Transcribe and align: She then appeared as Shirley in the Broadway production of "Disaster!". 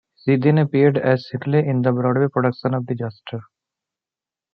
She 0.25 0.35
then 0.37 0.57
appeared 0.57 0.97
as 0.97 1.27
Shirley 1.29 1.59
in 1.59 1.83
the 1.83 1.91
Broadway 1.91 2.25
production 2.27 2.73
of 2.73 2.87
"Disaster!". 2.87 3.41